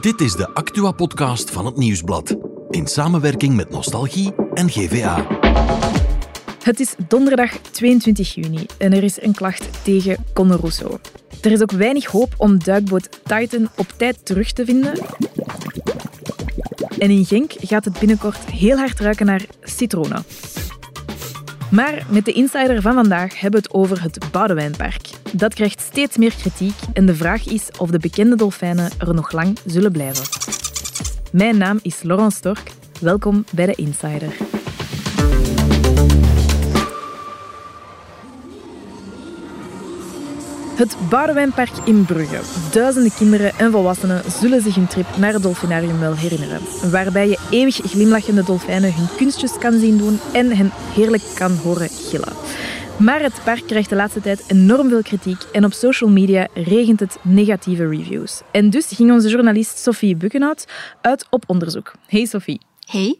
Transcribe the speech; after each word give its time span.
Dit 0.00 0.20
is 0.20 0.32
de 0.32 0.54
Actua-podcast 0.54 1.50
van 1.50 1.66
het 1.66 1.76
Nieuwsblad. 1.76 2.36
In 2.70 2.86
samenwerking 2.86 3.56
met 3.56 3.70
Nostalgie 3.70 4.34
en 4.54 4.70
GVA. 4.70 5.26
Het 6.62 6.80
is 6.80 6.94
donderdag 7.08 7.50
22 7.50 8.34
juni 8.34 8.66
en 8.78 8.92
er 8.92 9.02
is 9.02 9.22
een 9.22 9.34
klacht 9.34 9.84
tegen 9.84 10.24
Conor 10.32 10.58
Rousseau. 10.58 10.98
Er 11.40 11.52
is 11.52 11.62
ook 11.62 11.72
weinig 11.72 12.04
hoop 12.04 12.34
om 12.36 12.58
duikboot 12.58 13.08
Titan 13.24 13.68
op 13.76 13.92
tijd 13.96 14.26
terug 14.26 14.52
te 14.52 14.64
vinden. 14.64 14.92
En 16.98 17.10
in 17.10 17.24
Genk 17.24 17.52
gaat 17.58 17.84
het 17.84 17.98
binnenkort 17.98 18.44
heel 18.44 18.76
hard 18.76 19.00
ruiken 19.00 19.26
naar 19.26 19.44
citroenen. 19.62 20.24
Maar 21.70 22.06
met 22.08 22.24
de 22.24 22.32
insider 22.32 22.82
van 22.82 22.94
vandaag 22.94 23.40
hebben 23.40 23.60
we 23.60 23.66
het 23.66 23.74
over 23.74 24.02
het 24.02 24.18
Boudewijnpark. 24.32 25.10
Dat 25.32 25.54
krijgt 25.54 25.80
steeds 25.80 26.16
meer 26.16 26.34
kritiek 26.34 26.74
en 26.92 27.06
de 27.06 27.14
vraag 27.14 27.46
is 27.46 27.68
of 27.78 27.90
de 27.90 27.98
bekende 27.98 28.36
dolfijnen 28.36 28.90
er 28.98 29.14
nog 29.14 29.32
lang 29.32 29.58
zullen 29.66 29.92
blijven. 29.92 30.24
Mijn 31.32 31.58
naam 31.58 31.78
is 31.82 32.02
Laurent 32.02 32.32
Stork. 32.32 32.70
Welkom 33.00 33.44
bij 33.52 33.66
de 33.66 33.74
Insider. 33.74 34.36
Het 40.80 40.96
Boudewijnpark 41.10 41.76
in 41.84 42.04
Brugge. 42.04 42.40
Duizenden 42.72 43.14
kinderen 43.14 43.58
en 43.58 43.70
volwassenen 43.70 44.30
zullen 44.30 44.62
zich 44.62 44.74
hun 44.74 44.86
trip 44.86 45.06
naar 45.18 45.32
het 45.32 45.42
dolfinarium 45.42 45.98
wel 45.98 46.14
herinneren. 46.16 46.60
Waarbij 46.90 47.28
je 47.28 47.38
eeuwig 47.50 47.74
glimlachende 47.74 48.44
dolfijnen 48.44 48.94
hun 48.94 49.06
kunstjes 49.16 49.58
kan 49.58 49.78
zien 49.78 49.98
doen 49.98 50.18
en 50.32 50.56
hen 50.56 50.70
heerlijk 50.94 51.22
kan 51.34 51.56
horen 51.56 51.88
gillen. 51.88 52.32
Maar 52.98 53.22
het 53.22 53.40
park 53.44 53.66
krijgt 53.66 53.88
de 53.88 53.96
laatste 53.96 54.20
tijd 54.20 54.44
enorm 54.48 54.88
veel 54.88 55.02
kritiek 55.02 55.42
en 55.52 55.64
op 55.64 55.72
social 55.72 56.10
media 56.10 56.48
regent 56.54 57.00
het 57.00 57.18
negatieve 57.22 57.88
reviews. 57.88 58.42
En 58.52 58.70
dus 58.70 58.86
ging 58.86 59.12
onze 59.12 59.28
journalist 59.28 59.78
Sophie 59.78 60.16
Bukkenhout 60.16 60.66
uit 61.00 61.26
op 61.30 61.44
onderzoek. 61.46 61.92
Hey 62.06 62.24
Sophie. 62.24 62.60
Hey. 62.86 63.18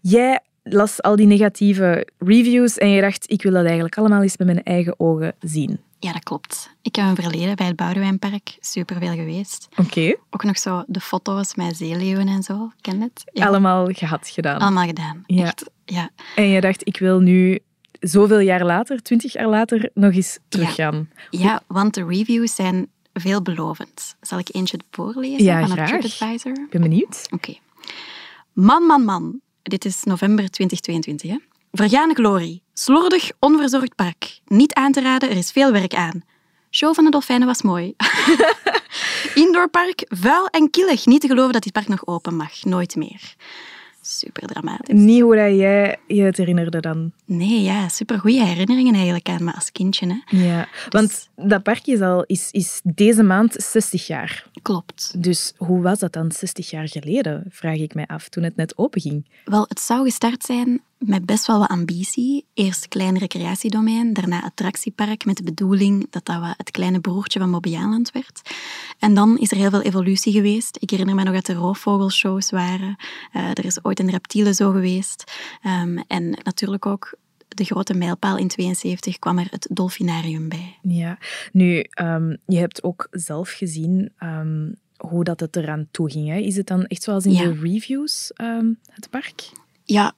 Jij 0.00 0.40
las 0.62 1.02
al 1.02 1.16
die 1.16 1.26
negatieve 1.26 2.06
reviews 2.18 2.78
en 2.78 2.90
je 2.90 3.00
dacht, 3.00 3.30
ik 3.30 3.42
wil 3.42 3.52
dat 3.52 3.64
eigenlijk 3.64 3.96
allemaal 3.96 4.22
eens 4.22 4.36
met 4.36 4.46
mijn 4.46 4.62
eigen 4.62 5.00
ogen 5.00 5.32
zien. 5.40 5.86
Ja, 6.00 6.12
dat 6.12 6.22
klopt. 6.22 6.70
Ik 6.82 6.96
heb 6.96 7.06
een 7.06 7.14
verleden 7.14 7.56
bij 7.56 7.66
het 7.66 7.76
Boudewijnpark. 7.76 8.56
Superveel 8.60 9.14
geweest. 9.14 9.68
Oké. 9.76 10.16
Ook 10.30 10.42
nog 10.44 10.58
zo 10.58 10.84
de 10.86 11.00
foto's 11.00 11.54
met 11.54 11.76
zeeleeuwen 11.76 12.28
en 12.28 12.42
zo. 12.42 12.70
Ken 12.80 12.98
je 12.98 13.02
het? 13.02 13.22
Ja. 13.32 13.46
Allemaal 13.46 13.86
gehad 13.92 14.28
gedaan. 14.28 14.58
Allemaal 14.58 14.86
gedaan. 14.86 15.22
Ja. 15.26 15.44
Echt, 15.44 15.70
ja. 15.84 16.10
En 16.34 16.48
je 16.48 16.60
dacht, 16.60 16.86
ik 16.86 16.98
wil 16.98 17.20
nu 17.20 17.58
zoveel 18.00 18.38
jaar 18.40 18.64
later, 18.64 19.02
twintig 19.02 19.32
jaar 19.32 19.48
later, 19.48 19.90
nog 19.94 20.12
eens 20.14 20.38
teruggaan. 20.48 21.10
ja, 21.30 21.62
want 21.66 21.94
de 21.94 22.04
reviews 22.06 22.54
zijn 22.54 22.88
veelbelovend. 23.12 24.16
Zal 24.20 24.38
ik 24.38 24.48
eentje 24.54 24.78
voorlezen 24.90 25.44
Ja, 25.44 25.60
van 25.60 25.70
graag. 25.70 25.88
TripAdvisor? 25.88 26.52
Ik 26.52 26.70
ben 26.70 26.80
benieuwd. 26.80 27.26
Oké. 27.30 27.54
Man, 28.52 28.82
man, 28.82 29.04
man. 29.04 29.40
Dit 29.62 29.84
is 29.84 30.02
november 30.02 30.50
2022. 30.50 31.30
Hè? 31.30 31.36
Vergane 31.72 32.14
glorie. 32.14 32.62
Slordig, 32.80 33.30
onverzorgd 33.38 33.94
park. 33.94 34.40
Niet 34.46 34.74
aan 34.74 34.92
te 34.92 35.00
raden, 35.00 35.30
er 35.30 35.36
is 35.36 35.50
veel 35.50 35.72
werk 35.72 35.94
aan. 35.94 36.22
Show 36.70 36.94
van 36.94 37.04
de 37.04 37.10
dolfijnen 37.10 37.46
was 37.46 37.62
mooi. 37.62 37.94
Indoorpark, 39.44 40.04
vuil 40.08 40.46
en 40.46 40.70
killig. 40.70 41.06
Niet 41.06 41.20
te 41.20 41.26
geloven 41.26 41.52
dat 41.52 41.62
dit 41.62 41.72
park 41.72 41.88
nog 41.88 42.06
open 42.06 42.36
mag. 42.36 42.64
Nooit 42.64 42.96
meer. 42.96 43.34
Super 44.10 44.46
dramatisch. 44.46 44.94
Niet 44.94 45.22
hoe 45.22 45.36
dat 45.36 45.56
jij 45.56 45.96
je 46.06 46.22
het 46.22 46.36
herinnerde 46.36 46.80
dan. 46.80 47.12
Nee, 47.24 47.62
ja, 47.62 47.88
super 47.88 48.18
goede 48.18 48.44
herinneringen 48.44 48.94
eigenlijk 48.94 49.28
aan 49.28 49.44
me 49.44 49.54
als 49.54 49.72
kindje. 49.72 50.06
Hè? 50.06 50.36
Ja, 50.38 50.68
want 50.88 51.28
dat 51.36 51.62
park 51.62 51.86
is, 51.86 52.00
al, 52.00 52.24
is, 52.24 52.50
is 52.50 52.80
deze 52.84 53.22
maand 53.22 53.54
60 53.56 54.06
jaar. 54.06 54.46
Klopt. 54.62 55.22
Dus 55.22 55.52
hoe 55.56 55.82
was 55.82 55.98
dat 55.98 56.12
dan 56.12 56.32
60 56.32 56.70
jaar 56.70 56.88
geleden, 56.88 57.44
vraag 57.48 57.76
ik 57.76 57.94
mij 57.94 58.06
af, 58.06 58.28
toen 58.28 58.42
het 58.42 58.56
net 58.56 58.78
openging? 58.78 59.26
Wel, 59.44 59.64
het 59.68 59.80
zou 59.80 60.04
gestart 60.04 60.44
zijn 60.44 60.80
met 60.98 61.26
best 61.26 61.46
wel 61.46 61.58
wat 61.58 61.68
ambitie. 61.68 62.44
Eerst 62.54 62.88
klein 62.88 63.18
recreatiedomein, 63.18 64.12
daarna 64.12 64.42
attractiepark 64.42 65.24
met 65.24 65.36
de 65.36 65.42
bedoeling 65.42 66.06
dat 66.10 66.24
dat 66.24 66.40
wat 66.40 66.54
het 66.56 66.70
kleine 66.70 67.00
broertje 67.00 67.38
van 67.38 67.50
Bobbejaanland 67.50 68.10
werd. 68.12 68.47
En 68.98 69.14
dan 69.14 69.38
is 69.38 69.50
er 69.50 69.56
heel 69.56 69.70
veel 69.70 69.82
evolutie 69.82 70.32
geweest. 70.32 70.76
Ik 70.80 70.90
herinner 70.90 71.14
me 71.14 71.22
nog 71.22 71.34
dat 71.34 71.48
er 71.48 71.54
roofvogelshows 71.54 72.50
waren. 72.50 72.96
Eh, 73.32 73.48
er 73.50 73.64
is 73.64 73.84
ooit 73.84 74.00
een 74.00 74.10
reptiele 74.10 74.54
zo 74.54 74.70
geweest. 74.70 75.32
Ehm, 75.62 75.98
en 76.06 76.38
natuurlijk 76.42 76.86
ook 76.86 77.14
de 77.48 77.64
grote 77.64 77.94
mijlpaal 77.94 78.36
in 78.36 78.48
72 78.48 79.18
kwam 79.18 79.38
er 79.38 79.46
het 79.50 79.68
dolfinarium 79.70 80.48
bij. 80.48 80.78
Ja, 80.82 81.18
nu, 81.52 81.80
ehm, 81.90 82.36
je 82.46 82.56
hebt 82.58 82.82
ook 82.82 83.08
zelf 83.10 83.50
gezien 83.50 84.12
ehm, 84.18 84.72
hoe 84.96 85.24
dat 85.24 85.40
het 85.40 85.56
eraan 85.56 85.88
toe 85.90 86.10
ging. 86.10 86.28
Hè? 86.28 86.36
Is 86.38 86.56
het 86.56 86.66
dan 86.66 86.86
echt 86.86 87.02
zoals 87.02 87.24
in 87.26 87.32
Ja. 87.32 87.42
de 87.42 87.58
reviews, 87.60 88.30
het 88.90 89.10
park? 89.10 89.50
Ja, 89.84 90.12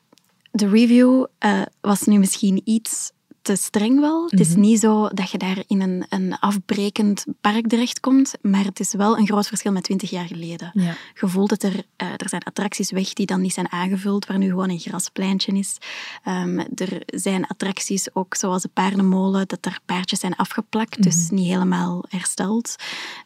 de 0.50 0.68
review 0.68 1.24
eh, 1.38 1.62
was 1.80 2.00
nu 2.02 2.18
misschien 2.18 2.60
iets 2.64 3.12
te 3.42 3.56
streng 3.56 4.00
wel. 4.00 4.24
Het 4.28 4.40
is 4.40 4.54
niet 4.54 4.80
zo 4.80 5.08
dat 5.08 5.30
je 5.30 5.38
daar 5.38 5.62
in 5.66 5.80
een, 5.80 6.04
een 6.08 6.38
afbrekend 6.38 7.24
park 7.40 7.66
terechtkomt, 7.66 8.34
maar 8.42 8.64
het 8.64 8.80
is 8.80 8.92
wel 8.92 9.18
een 9.18 9.26
groot 9.26 9.46
verschil 9.46 9.72
met 9.72 9.82
20 9.82 10.10
jaar 10.10 10.26
geleden. 10.26 10.70
Ja. 10.74 10.94
Je 11.20 11.28
voelt 11.28 11.48
dat 11.48 11.62
er, 11.62 11.84
eh, 11.96 12.08
er 12.16 12.28
zijn 12.28 12.42
attracties 12.42 12.90
weg 12.90 13.12
die 13.12 13.26
dan 13.26 13.40
niet 13.40 13.52
zijn 13.52 13.72
aangevuld, 13.72 14.26
waar 14.26 14.38
nu 14.38 14.48
gewoon 14.48 14.70
een 14.70 14.78
graspleintje 14.78 15.52
is. 15.52 15.76
Ehm, 16.24 16.58
er 16.74 17.02
zijn 17.06 17.46
attracties 17.46 18.14
ook 18.14 18.34
zoals 18.34 18.62
de 18.62 18.68
paardenmolen, 18.68 19.48
dat 19.48 19.66
er 19.66 19.78
paardjes 19.84 20.20
zijn 20.20 20.36
afgeplakt, 20.36 21.02
dus 21.02 21.30
niet 21.30 21.48
helemaal 21.48 22.04
hersteld. 22.08 22.74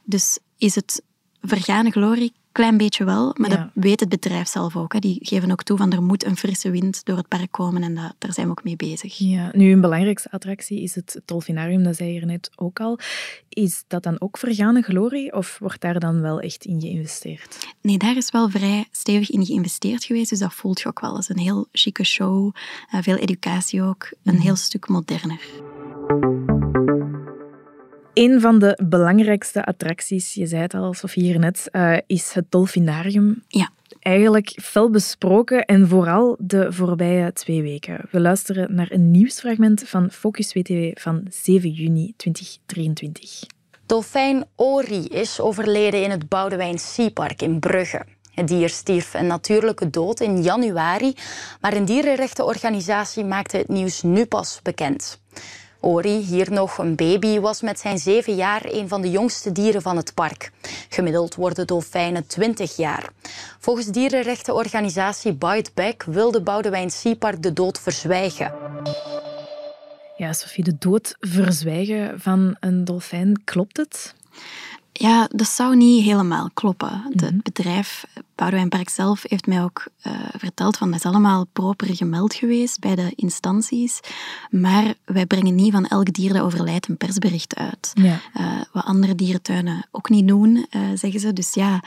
Dus 0.05 0.39
is 0.59 0.75
het 0.75 1.03
vergane 1.41 1.91
glorie? 1.91 2.33
Klein 2.55 2.77
beetje 2.77 3.05
wel, 3.05 3.35
maar 3.39 3.51
Ja. 3.51 3.57
dat 3.57 3.69
weet 3.75 4.01
het 4.01 4.09
bedrijf 4.09 4.49
zelf 4.49 4.77
ook. 4.77 4.93
Hè. 4.93 4.99
Die 4.99 5.19
geven 5.23 5.51
ook 5.51 5.63
toe 5.63 5.77
van 5.77 5.93
er 5.93 6.03
moet 6.03 6.25
een 6.25 6.37
frisse 6.37 6.71
wind 6.71 7.05
door 7.05 7.17
het 7.17 7.29
park 7.29 7.51
komen 7.51 7.83
en 7.83 7.95
dat, 7.95 8.15
daar 8.19 8.33
zijn 8.33 8.47
we 8.47 8.53
ook 8.53 8.65
mee 8.65 8.77
bezig. 8.77 9.19
Ja, 9.19 9.51
nu 9.53 9.73
een 9.73 9.81
belangrijkste 9.81 10.31
attractie 10.31 10.83
is 10.83 10.95
het 10.95 11.21
Dolfinarium, 11.25 11.83
dat 11.83 11.97
zei 11.97 12.13
je 12.13 12.21
er 12.21 12.27
net 12.27 12.51
ook 12.57 12.81
al. 12.81 12.99
Is 13.49 13.85
dat 13.87 14.03
dan 14.03 14.21
ook 14.21 14.39
vergane 14.39 14.83
glorie 14.83 15.33
of 15.33 15.59
wordt 15.61 15.81
daar 15.81 16.01
dan 16.01 16.21
wel 16.21 16.41
echt 16.41 16.65
in 16.65 16.81
geïnvesteerd? 16.81 17.67
Nee, 17.81 17.99
daar 17.99 18.17
is 18.17 18.31
wel 18.31 18.51
vrij 18.51 18.87
stevig 18.91 19.31
in 19.31 19.47
geïnvesteerd 19.47 20.05
geweest, 20.05 20.31
dus 20.31 20.39
dat 20.39 20.55
voelt 20.55 20.81
je 20.81 20.89
ook 20.89 21.01
wel 21.01 21.17
als 21.17 21.29
een 21.29 21.39
heel 21.39 21.67
chique 21.73 22.05
show. 22.05 22.55
eh, 22.91 23.03
veel 23.03 23.17
educatie 23.17 23.83
ook, 23.83 24.11
een 24.25 24.41
heel 24.41 24.57
stuk 24.57 24.89
moderner. 24.89 25.41
Een 28.15 28.41
van 28.41 28.59
de 28.59 28.79
belangrijkste 28.87 29.65
attracties, 29.65 30.35
je 30.35 30.47
zei 30.47 30.63
het 30.63 30.75
al, 30.75 30.95
Sofie, 30.95 31.23
hier 31.23 31.39
net, 31.39 31.69
eh, 31.71 31.97
is 32.07 32.33
het 32.33 32.45
Dolfinarium. 32.49 33.43
Ja. 33.49 33.71
Eigenlijk 34.01 34.59
fel 34.63 34.91
besproken 34.91 35.65
en 35.65 35.89
vooral 35.89 36.37
de 36.39 36.73
voorbije 36.73 37.33
twee 37.33 37.63
weken. 37.63 38.09
We 38.11 38.21
luisteren 38.21 38.75
naar 38.75 38.91
een 38.91 39.11
nieuwsfragment 39.11 39.83
van 39.89 40.11
Focus 40.11 40.53
WTW 40.53 40.91
van 40.95 41.27
7 41.31 41.71
juni 41.71 42.15
2023. 42.17 43.43
Dolfijn 43.87 44.45
Ori 44.57 45.07
is 45.07 45.41
overleden 45.41 46.03
in 46.03 46.11
het 46.11 46.29
Boudewijn 46.29 46.79
Seapark 46.79 47.43
in 47.43 47.59
Brugge. 47.61 48.05
Het 48.35 48.49
dier 48.49 48.69
stierf 48.69 49.15
een 49.15 49.27
natuurlijke 49.27 49.91
dood 49.91 50.21
in 50.21 50.43
januari, 50.43 51.15
maar 51.61 51.73
een 51.73 51.85
dierenrechtenorganisatie 51.85 53.25
maakte 53.25 53.57
het 53.57 53.69
nieuws 53.69 54.03
nu 54.03 54.27
pas 54.27 54.61
bekend. 54.63 55.21
Ori, 55.85 56.19
hier 56.19 56.53
nog 56.53 56.79
een 56.79 56.95
baby, 56.95 57.41
was 57.41 57.61
met 57.61 57.81
zijn 57.81 57.99
zeven 57.99 58.35
jaar 58.35 58.63
een 58.65 58.89
van 58.89 59.03
de 59.03 59.11
jongste 59.11 59.53
dieren 59.53 59.83
van 59.83 59.97
het 59.97 60.15
park. 60.15 60.51
Gemiddeld 60.89 61.35
worden 61.35 61.67
dolfijnen 61.67 62.27
20 62.27 62.77
jaar. 62.77 63.09
Volgens 63.59 63.87
dierenrechtenorganisatie 63.87 65.33
Bite 65.33 65.71
Back 65.75 66.03
wil 66.03 66.31
de 66.31 66.43
Boudewijn 66.43 66.91
Seapark 66.91 67.43
de 67.43 67.53
dood 67.53 67.81
verzwijgen. 67.81 68.53
Ja, 70.17 70.33
Sofie, 70.33 70.65
de 70.65 70.77
dood 70.79 71.17
verzwijgen 71.21 72.21
van 72.21 72.57
een 72.61 72.85
dolfijn, 72.85 73.45
klopt 73.45 73.77
het? 73.77 74.15
Ja, 74.97 75.29
dat 75.31 75.49
zou 75.49 75.77
niet 75.77 76.05
helemaal 76.05 76.51
kloppen. 76.55 77.03
Het 77.11 77.43
bedrijf 77.43 78.05
Boudewijnpark 78.35 78.89
zelf 78.89 79.25
heeft 79.29 79.47
mij 79.47 79.63
ook 79.63 79.87
eh, 80.01 80.13
verteld 80.37 80.77
van 80.77 80.91
dat 80.91 80.99
is 80.99 81.07
allemaal 81.07 81.47
proper 81.53 81.97
gemeld 81.97 82.35
geweest 82.35 82.81
bij 82.81 82.95
de 82.95 83.13
instanties. 83.15 84.01
Maar 84.51 84.95
wij 85.05 85.27
brengen 85.27 85.55
niet 85.55 85.73
van 85.73 85.87
elk 85.87 86.13
dier 86.13 86.33
dat 86.33 86.43
overlijdt 86.43 86.89
een 86.89 86.97
persbericht 86.97 87.57
uit. 87.57 87.91
Ja. 87.95 88.21
Eh, 88.35 88.61
wat 88.73 88.85
andere 88.85 89.15
dierentuinen 89.15 89.87
ook 89.91 90.09
niet 90.09 90.29
doen, 90.29 90.67
eh, 90.71 90.81
zeggen 90.95 91.21
ze. 91.21 91.33
Dus 91.33 91.55
ja, 91.55 91.83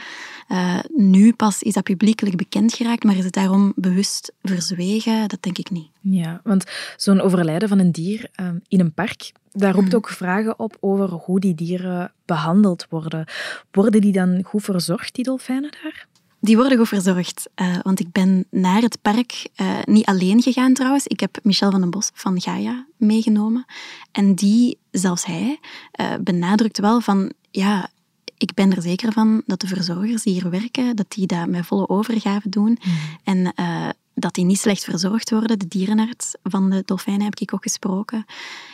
nu 0.95 1.33
pas 1.33 1.63
is 1.63 1.73
dat 1.73 1.83
publiekelijk 1.83 2.37
bekend 2.37 2.73
geraakt, 2.73 3.03
maar 3.03 3.17
is 3.17 3.25
het 3.25 3.33
daarom 3.33 3.73
bewust 3.75 4.31
verzwegen? 4.41 5.27
Dat 5.27 5.43
denk 5.43 5.57
ik 5.57 5.69
niet. 5.69 5.89
Ja, 6.09 6.41
want 6.43 6.63
zo'n 6.97 7.21
overlijden 7.21 7.69
van 7.69 7.79
een 7.79 7.91
dier 7.91 8.29
eh, 8.33 8.47
in 8.67 8.79
een 8.79 8.93
park, 8.93 9.31
daar 9.57 9.73
roept 9.73 9.95
ook 9.95 10.09
vragen 10.09 10.59
op 10.59 10.77
over 10.79 11.09
hoe 11.09 11.39
die 11.39 11.55
dieren 11.55 12.11
behandeld 12.25 12.85
worden. 12.89 13.25
Worden 13.71 14.01
die 14.01 14.11
dan 14.11 14.43
goed 14.43 14.63
verzorgd, 14.63 15.15
die 15.15 15.23
dolfijnen 15.23 15.71
daar? 15.83 16.07
Die 16.39 16.55
worden 16.55 16.77
goed 16.77 16.87
verzorgd, 16.87 17.49
eh, 17.55 17.75
want 17.81 17.99
ik 17.99 18.11
ben 18.11 18.45
naar 18.49 18.81
het 18.81 19.01
park 19.01 19.47
eh, 19.55 19.77
niet 19.83 20.05
alleen 20.05 20.41
gegaan 20.41 20.73
trouwens. 20.73 21.07
Ik 21.07 21.19
heb 21.19 21.39
Michel 21.43 21.71
van 21.71 21.81
den 21.81 21.89
Bos 21.89 22.09
van 22.13 22.41
Gaia 22.41 22.85
meegenomen. 22.97 23.65
En 24.11 24.35
die, 24.35 24.77
zelfs 24.91 25.25
hij, 25.25 25.59
eh, 25.91 26.13
benadrukt 26.21 26.79
wel 26.79 27.01
van, 27.01 27.31
ja, 27.51 27.89
ik 28.37 28.53
ben 28.53 28.75
er 28.75 28.81
zeker 28.81 29.11
van 29.11 29.41
dat 29.45 29.59
de 29.59 29.67
verzorgers 29.67 30.23
die 30.23 30.33
hier 30.33 30.49
werken, 30.49 30.95
dat 30.95 31.11
die 31.11 31.27
dat 31.27 31.47
met 31.47 31.65
volle 31.65 31.89
overgave 31.89 32.49
doen. 32.49 32.79
En 33.23 33.53
uh, 33.59 33.89
dat 34.19 34.33
die 34.33 34.45
niet 34.45 34.59
slecht 34.59 34.83
verzorgd 34.83 35.29
worden. 35.29 35.59
De 35.59 35.67
dierenarts 35.67 36.35
van 36.43 36.69
de 36.69 36.83
dolfijnen 36.85 37.23
heb 37.23 37.39
ik 37.39 37.53
ook 37.53 37.63
gesproken. 37.63 38.25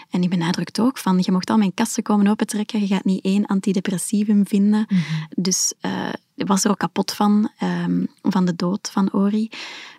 En 0.09 0.21
die 0.21 0.29
benadrukt 0.29 0.79
ook 0.79 0.97
van, 0.97 1.17
je 1.21 1.31
mocht 1.31 1.49
al 1.49 1.57
mijn 1.57 1.73
kasten 1.73 2.03
komen 2.03 2.27
opentrekken, 2.27 2.79
je 2.79 2.87
gaat 2.87 3.03
niet 3.03 3.23
één 3.23 3.45
antidepressivum 3.45 4.47
vinden. 4.47 4.85
Mm 4.89 5.01
Dus 5.35 5.73
uh, 5.81 6.09
was 6.35 6.63
er 6.63 6.71
ook 6.71 6.77
kapot 6.77 7.13
van, 7.13 7.49
um, 7.63 8.07
van 8.21 8.45
de 8.45 8.55
dood 8.55 8.89
van 8.91 9.13
Ori. 9.13 9.49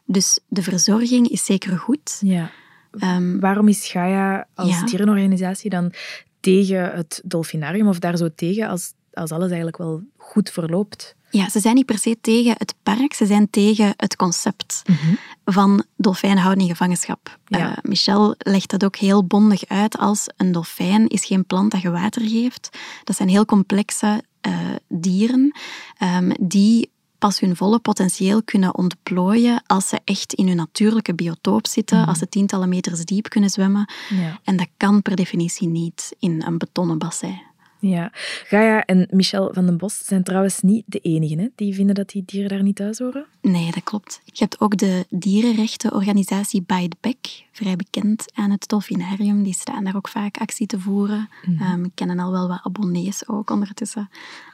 Dus 0.05 0.39
de 0.49 0.63
verzorging 0.63 1.29
is 1.29 1.45
zeker 1.45 1.79
goed. 1.79 2.19
Ja. 2.21 2.51
Um, 2.99 3.41
Waarom 3.41 3.69
is 3.69 3.87
Gaia 3.87 4.47
als 4.55 4.69
ja. 4.69 4.85
dierenorganisatie 4.85 5.71
dan 5.71 5.93
tegen 6.41 6.93
het 6.95 7.21
dolfinarium 7.25 7.89
of 7.89 7.99
daar 7.99 8.17
zo 8.17 8.29
tegen 8.35 8.69
als, 8.69 8.93
als 9.15 9.31
alles 9.31 9.47
eigenlijk 9.47 9.77
wel 9.77 10.03
goed 10.17 10.51
verloopt? 10.51 11.15
Ja, 11.31 11.49
ze 11.49 11.61
zijn 11.61 11.75
niet 11.75 11.87
per 11.87 11.99
se 11.99 12.17
tegen 12.21 12.55
het 12.59 12.75
park, 12.83 13.15
ze 13.15 13.27
zijn 13.27 13.51
tegen 13.51 13.95
het 13.97 14.17
concept 14.17 14.83
mm 14.87 15.19
van 15.45 15.85
dolfijnen 15.97 16.57
in 16.57 16.67
gevangenschap. 16.67 17.39
Ja. 17.47 17.71
Uh, 17.71 17.77
Michel 17.83 18.35
legt 18.39 18.71
dat 18.71 18.85
ook 18.85 18.97
heel 18.97 19.25
bondig 19.25 19.67
uit 19.67 19.99
als 19.99 20.27
een 20.37 20.53
dolfijn 20.53 21.09
is 21.09 21.25
geen 21.25 21.47
plant 21.47 21.71
dat 21.71 21.81
je 21.81 21.91
water 21.91 22.29
geeft. 22.29 22.79
Dat 23.05 23.17
zijn 23.17 23.29
heel 23.29 23.45
complexe 23.45 24.23
uh, 24.47 24.59
dieren 24.89 25.57
um, 26.03 26.33
die 26.41 26.91
pas 27.19 27.41
hun 27.41 27.57
volle 27.57 27.79
potentieel 27.79 28.43
kunnen 28.43 28.75
ontplooien 28.75 29.63
als 29.67 29.89
ze 29.89 30.01
echt 30.05 30.33
in 30.33 30.47
hun 30.47 30.57
natuurlijke 30.57 31.15
biotoop 31.15 31.67
zitten, 31.67 31.99
mm 31.99 32.05
als 32.05 32.19
ze 32.19 32.29
tientallen 32.29 32.69
meters 32.69 33.05
diep 33.05 33.29
kunnen 33.29 33.51
zwemmen. 33.51 33.89
Ja. 34.09 34.41
En 34.45 34.57
dat 34.57 34.69
kan 34.77 35.03
per 35.03 35.17
definitie 35.17 35.69
niet 35.69 36.15
in 36.19 36.43
een 36.47 36.59
betonnen 36.59 36.99
bassin. 36.99 37.43
Ja, 37.87 38.11
Gaia 38.47 38.85
en 38.85 39.09
Michel 39.11 39.53
van 39.53 39.67
den 39.67 39.77
Bos 39.77 40.05
zijn 40.05 40.23
trouwens 40.23 40.61
niet 40.61 40.85
de 40.87 40.99
enigen 40.99 41.39
hè, 41.39 41.49
die 41.55 41.75
vinden 41.75 41.95
dat 41.95 42.09
die 42.09 42.23
dieren 42.27 42.49
daar 42.49 42.63
niet 42.63 42.77
thuis 42.77 42.99
horen. 42.99 43.27
Nee, 43.41 43.71
dat 43.71 43.83
klopt. 43.83 44.21
Je 44.25 44.43
hebt 44.43 44.61
ook 44.61 44.77
de 44.77 45.07
dierenrechtenorganisatie 45.11 46.63
By 46.63 46.89
the 46.89 46.97
Back, 47.01 47.17
vrij 47.53 47.77
bekend 47.77 48.33
aan 48.35 48.51
het 48.51 48.69
dolfinarium. 48.69 49.43
Die 49.43 49.53
staan 49.53 49.85
daar 49.85 49.97
ook 49.97 50.09
vaak 50.09 50.37
actie 50.39 50.67
te 50.67 50.79
voeren. 50.79 51.29
Mm 51.45 51.57
-hmm. 51.57 51.91
kennen 51.95 52.19
al 52.19 52.33
wel 52.33 52.49
wat 52.49 52.61
abonnees 52.63 53.29
ook 53.29 53.51
ondertussen. 53.51 54.11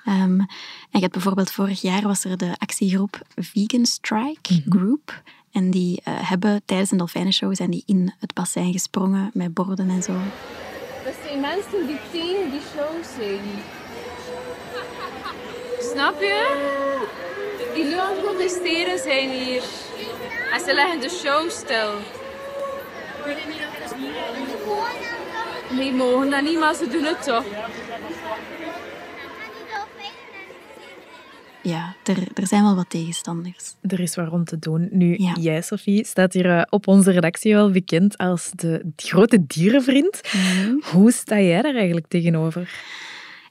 Um, 0.07 0.41
en 0.41 0.47
je 0.91 1.01
hebt 1.01 1.13
bijvoorbeeld 1.13 1.51
vorig 1.51 1.81
jaar 1.81 2.03
was 2.03 2.25
er 2.25 2.37
de 2.37 2.55
actiegroep 2.59 3.21
Vegan 3.37 3.87
Strike 3.87 4.55
mhm. 4.55 4.77
Group. 4.77 5.23
En 5.53 5.71
die 5.71 6.03
uh, 6.09 6.15
hebben 6.29 6.63
tijdens 6.65 6.91
een 6.91 6.99
dolfijnenshow 6.99 7.55
zijn 7.55 7.71
die 7.71 7.83
in 7.87 8.13
het 8.19 8.35
bassin 8.35 8.73
gesprongen 8.73 9.31
met 9.33 9.55
borden 9.55 9.91
en 9.91 10.03
zo. 10.03 10.13
Mensen 11.37 11.87
die 11.87 11.99
tegen 12.11 12.51
die 12.51 12.61
show 12.75 13.05
zijn. 13.19 13.63
Snap 15.81 16.21
je? 16.21 16.57
Die 17.75 17.85
het 17.85 18.21
protesteren 18.23 18.99
zijn 18.99 19.31
hier. 19.31 19.63
En 20.53 20.61
ze 20.61 20.75
leggen 20.75 21.01
de 21.01 21.09
show 21.09 21.51
stil. 21.51 21.91
Nee, 25.71 25.93
mogen 25.93 26.31
dat 26.31 26.43
niet, 26.43 26.59
maar 26.59 26.75
ze 26.75 26.89
doen 26.89 27.05
het 27.05 27.23
toch. 27.23 27.45
Ja, 31.63 31.95
er, 32.05 32.17
er 32.35 32.47
zijn 32.47 32.63
wel 32.63 32.75
wat 32.75 32.91
tegenstanders. 32.91 33.75
Er 33.81 34.01
is 34.01 34.15
wat 34.15 34.29
rond 34.29 34.47
te 34.47 34.59
doen. 34.59 34.89
Nu, 34.91 35.17
jij, 35.17 35.63
Sophie, 35.63 36.05
staat 36.05 36.33
hier 36.33 36.59
eh, 36.59 36.63
op 36.71 36.89
onze 36.89 37.11
redactie 37.11 37.55
wel 37.55 37.71
bekend 37.71 38.19
als 38.19 38.51
de 38.55 38.93
grote 38.97 39.47
dierenvriend. 39.47 40.21
Mhm. 40.33 40.75
Hoe 40.93 41.13
sta 41.13 41.41
jij 41.41 41.63
daar 41.63 41.75
eigenlijk 41.75 42.07
tegenover? 42.09 42.83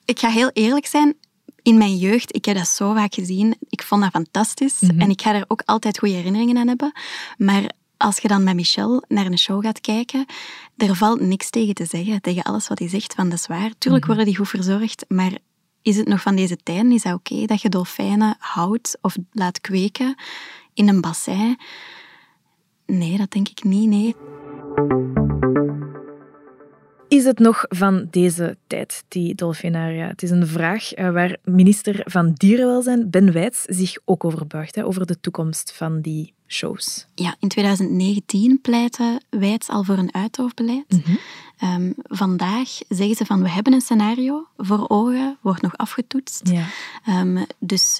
Ik 0.06 0.20
ga 0.20 0.30
heel 0.30 0.50
eerlijk 0.54 0.86
zijn. 0.86 1.16
In 1.62 1.78
mijn 1.78 1.98
jeugd, 1.98 2.36
ik 2.36 2.46
heb 2.46 2.56
dat 2.56 2.68
zo 2.68 2.94
vaak 2.94 3.14
gezien. 3.14 3.56
Ik 3.70 3.84
vond 3.84 4.02
dat 4.02 4.12
fantastisch. 4.12 4.80
Mhm. 4.80 5.02
En 5.02 5.10
ik 5.10 5.22
ga 5.22 5.36
er 5.36 5.46
ook 5.48 5.62
altijd 5.66 5.98
goede 5.98 6.16
herinneringen 6.16 6.58
aan 6.58 6.68
hebben. 6.68 6.92
Maar 7.38 7.72
als 7.98 8.18
je 8.18 8.28
dan 8.28 8.44
met 8.44 8.56
Michel 8.56 9.04
naar 9.08 9.26
een 9.26 9.38
show 9.38 9.64
gaat 9.64 9.82
kijken, 9.82 10.26
er 10.78 10.96
valt 10.96 11.20
niks 11.20 11.50
tegen 11.50 11.74
te 11.74 11.86
zeggen. 11.86 12.22
Tegen 12.22 12.44
alles 12.44 12.68
wat 12.68 12.80
hij 12.80 12.90
zegt, 12.90 13.14
van 13.14 13.30
dat 13.30 13.40
is 13.40 13.48
waar. 13.48 13.72
Tuurlijk 13.78 14.06
mhm. 14.06 14.14
worden 14.14 14.32
die 14.32 14.40
goed 14.40 14.50
verzorgd, 14.50 15.06
maar 15.08 15.32
is 15.82 15.98
het 15.98 16.08
nog 16.08 16.22
van 16.22 16.36
deze 16.36 16.58
tijden? 16.58 16.92
Is 16.92 17.02
dat 17.02 17.14
oké 17.14 17.46
dat 17.46 17.62
je 17.62 17.70
dolfijnen 17.70 18.36
houdt 18.40 18.98
of 19.02 19.18
laat 19.32 19.62
kweken 19.62 20.16
in 20.74 20.88
een 20.88 21.02
bassin? 21.02 21.58
Nee, 22.86 23.18
dat 23.18 23.32
denk 23.32 23.50
ik 23.50 23.64
niet, 23.64 23.90
nee. 23.90 24.16
Is 27.08 27.24
het 27.24 27.40
nog 27.40 27.66
van 27.68 28.08
deze 28.10 28.58
tijd, 28.68 29.04
die 29.08 29.36
dolfinaria? 29.36 30.08
Het 30.08 30.24
is 30.24 30.30
een 30.30 30.48
vraag 30.48 30.94
eh, 30.94 31.12
waar 31.12 31.38
minister 31.44 32.02
van 32.04 32.34
Dierenwelzijn, 32.34 33.10
Ben 33.10 33.32
Wijts, 33.32 33.62
zich 33.62 33.98
ook 34.06 34.26
over 34.26 34.48
buigt, 34.48 34.76
hè, 34.76 34.86
over 34.86 35.06
de 35.06 35.20
toekomst 35.20 35.74
van 35.74 36.02
die 36.02 36.34
shows. 36.48 37.08
Ja, 37.16 37.36
in 37.40 37.48
2019 37.48 38.62
pleitte 38.62 39.22
Wijts 39.30 39.70
al 39.70 39.84
voor 39.84 39.98
een 39.98 40.14
uithoofdbeleid. 40.14 40.86
Mhm. 40.90 41.16
Ehm, 41.60 41.92
vandaag 41.96 42.70
zeggen 42.88 43.16
ze 43.16 43.26
van 43.26 43.42
we 43.42 43.50
hebben 43.50 43.74
een 43.74 43.82
scenario 43.82 44.48
voor 44.58 44.86
ogen, 44.88 45.38
wordt 45.42 45.62
nog 45.62 45.78
afgetoetst. 45.78 46.50
Ja. 46.50 46.66
Um, 47.22 47.46
dus 47.60 48.00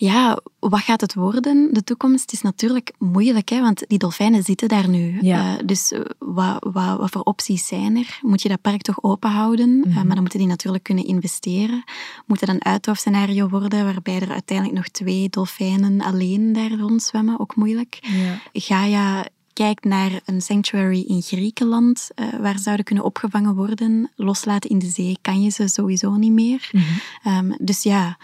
ja, 0.00 0.38
wat 0.58 0.80
gaat 0.80 1.00
het 1.00 1.14
worden? 1.14 1.68
De 1.72 1.84
toekomst 1.84 2.32
is 2.32 2.42
natuurlijk 2.42 2.92
moeilijk, 2.98 3.48
hè, 3.48 3.60
want 3.60 3.84
die 3.86 3.98
dolfijnen 3.98 4.42
zitten 4.42 4.68
daar 4.68 4.88
nu. 4.88 5.18
Ja. 5.20 5.52
Uh, 5.52 5.58
dus 5.64 5.92
eh, 5.92 6.00
wat, 6.18 6.66
wat, 6.72 6.98
wat, 6.98 7.10
voor 7.10 7.22
opties 7.22 7.66
zijn 7.66 7.96
er? 7.96 8.18
Moet 8.22 8.42
je 8.42 8.48
dat 8.48 8.60
park 8.60 8.82
toch 8.82 9.02
open 9.02 9.30
houden? 9.30 9.68
Mm 9.68 9.82
-hmm. 9.82 9.90
uh, 9.90 9.96
maar 9.96 10.14
dan 10.14 10.20
moeten 10.20 10.38
die 10.38 10.48
natuurlijk 10.48 10.84
kunnen 10.84 11.04
investeren. 11.04 11.84
Moet 12.26 12.40
het 12.40 12.48
een 12.48 12.64
uithoofdscenario 12.64 13.48
worden 13.48 13.84
waarbij 13.84 14.20
er 14.20 14.30
uiteindelijk 14.30 14.76
nog 14.78 14.88
twee 14.88 15.28
dolfijnen 15.28 16.00
alleen 16.00 16.52
daar 16.52 16.70
rondzwemmen? 16.70 17.40
Ook 17.40 17.56
moeilijk. 17.56 17.98
Ja. 18.00 18.40
Gaia 18.52 19.26
kijkt 19.64 19.84
naar 19.84 20.20
een 20.24 20.40
sanctuary 20.40 21.04
in 21.06 21.22
Griekenland, 21.22 22.10
uh, 22.14 22.40
waar 22.40 22.58
zouden 22.58 22.84
kunnen 22.84 23.04
opgevangen 23.04 23.54
worden. 23.54 24.10
Loslaten 24.16 24.70
in 24.70 24.78
de 24.78 24.86
zee 24.86 25.18
kan 25.20 25.42
je 25.42 25.50
ze 25.50 25.68
sowieso 25.68 26.14
niet 26.14 26.32
meer. 26.32 26.68
Mm 26.72 26.82
-hmm. 27.22 27.50
um, 27.50 27.56
dus 27.60 27.82
ja 27.82 28.16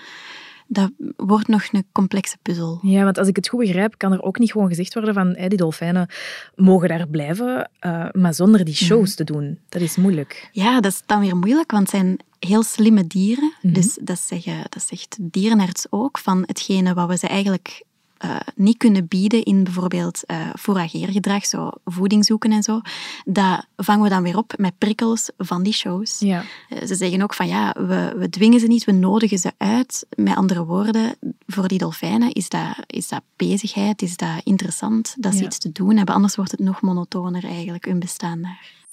dat 0.66 0.90
wordt 1.16 1.48
nog 1.48 1.62
een 1.72 1.84
complexe 1.92 2.36
puzzel. 2.42 2.78
Ja, 2.82 3.04
want 3.04 3.18
als 3.18 3.28
ik 3.28 3.36
het 3.36 3.48
goed 3.48 3.60
begrijp, 3.60 3.94
kan 3.96 4.12
er 4.12 4.22
ook 4.22 4.38
niet 4.38 4.52
gewoon 4.52 4.68
gezegd 4.68 4.94
worden 4.94 5.14
van 5.14 5.34
hey, 5.36 5.48
die 5.48 5.58
dolfijnen 5.58 6.08
mogen 6.54 6.88
daar 6.88 7.08
blijven, 7.08 7.70
uh, 7.80 8.06
maar 8.12 8.34
zonder 8.34 8.64
die 8.64 8.74
shows 8.74 9.08
mhm. 9.08 9.16
te 9.16 9.24
doen. 9.24 9.58
Dat 9.68 9.82
is 9.82 9.96
moeilijk. 9.96 10.48
Ja, 10.52 10.80
dat 10.80 10.92
is 10.92 11.02
dan 11.06 11.20
weer 11.20 11.36
moeilijk, 11.36 11.70
want 11.70 11.82
het 11.82 12.00
zijn 12.00 12.18
heel 12.38 12.62
slimme 12.62 13.06
dieren. 13.06 13.44
Mm 13.44 13.52
-hmm. 13.60 13.72
Dus 13.72 13.98
dat, 14.02 14.18
zeggen, 14.18 14.56
dat 14.68 14.82
zegt 14.82 15.16
dierenarts 15.20 15.86
ook, 15.90 16.18
van 16.18 16.42
hetgene 16.46 16.94
wat 16.94 17.08
we 17.08 17.16
ze 17.16 17.26
eigenlijk 17.26 17.82
uh, 18.24 18.36
niet 18.54 18.76
kunnen 18.76 19.06
bieden 19.06 19.42
in 19.42 19.64
bijvoorbeeld 19.64 20.22
uh, 20.26 20.48
fourageergedrag, 20.58 21.46
zo 21.46 21.70
voeding 21.84 22.24
zoeken 22.24 22.52
en 22.52 22.62
zo, 22.62 22.80
dat 23.24 23.66
vangen 23.76 24.02
we 24.02 24.08
dan 24.08 24.22
weer 24.22 24.36
op 24.36 24.54
met 24.56 24.78
prikkels 24.78 25.30
van 25.38 25.62
die 25.62 25.72
shows. 25.72 26.18
Ja. 26.18 26.44
Uh, 26.68 26.78
ze 26.86 26.94
zeggen 26.94 27.22
ook 27.22 27.34
van 27.34 27.48
ja, 27.48 27.74
we, 27.78 28.14
we 28.16 28.28
dwingen 28.28 28.60
ze 28.60 28.66
niet, 28.66 28.84
we 28.84 28.92
nodigen 28.92 29.38
ze 29.38 29.52
uit. 29.56 30.06
Met 30.16 30.36
andere 30.36 30.64
woorden, 30.64 31.16
voor 31.46 31.68
die 31.68 31.78
dolfijnen 31.78 32.32
is 32.32 32.48
dat, 32.48 32.76
is 32.86 33.08
dat 33.08 33.22
bezigheid, 33.36 34.02
is 34.02 34.16
dat 34.16 34.40
interessant, 34.44 35.14
dat 35.18 35.32
ze 35.34 35.40
ja. 35.40 35.46
iets 35.46 35.58
te 35.58 35.72
doen 35.72 35.96
hebben. 35.96 36.14
Anders 36.14 36.36
wordt 36.36 36.50
het 36.50 36.60
nog 36.60 36.80
monotoner 36.80 37.44
eigenlijk, 37.44 37.84
hun 37.84 37.98
bestaan 37.98 38.42
daar. 38.42 38.85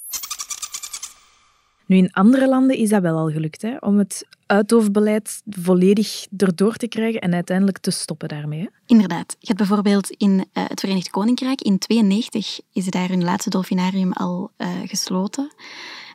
Nu, 1.86 1.96
in 1.96 2.12
andere 2.12 2.48
landen 2.48 2.76
is 2.76 2.88
dat 2.88 3.02
wel 3.02 3.16
al 3.16 3.30
gelukt, 3.30 3.62
hè, 3.62 3.76
om 3.80 3.98
het 3.98 4.26
uithoofdbeleid 4.46 5.42
volledig 5.50 6.26
erdoor 6.36 6.76
te 6.76 6.88
krijgen 6.88 7.20
en 7.20 7.34
uiteindelijk 7.34 7.78
te 7.78 7.90
stoppen 7.90 8.28
daarmee. 8.28 8.60
Hè? 8.60 8.66
Inderdaad. 8.86 9.36
Je 9.38 9.46
hebt 9.46 9.58
bijvoorbeeld 9.58 10.10
in 10.10 10.30
uh, 10.30 10.64
het 10.68 10.80
Verenigd 10.80 11.10
Koninkrijk, 11.10 11.62
in 11.62 11.78
1992 11.78 12.60
is 12.72 12.86
daar 12.86 13.08
hun 13.08 13.24
laatste 13.24 13.50
dolfinarium 13.50 14.12
al 14.12 14.50
uh, 14.58 14.68
gesloten. 14.84 15.52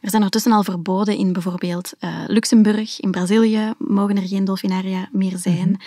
Er 0.01 0.09
zijn 0.09 0.23
ondertussen 0.23 0.51
al 0.51 0.63
verboden 0.63 1.17
in 1.17 1.33
bijvoorbeeld 1.33 1.93
uh, 1.99 2.23
Luxemburg, 2.27 2.99
in 2.99 3.11
Brazilië 3.11 3.73
mogen 3.77 4.15
er 4.15 4.27
geen 4.27 4.45
dolfinaria 4.45 5.09
meer 5.11 5.37
zijn. 5.37 5.67
Mm 5.69 5.77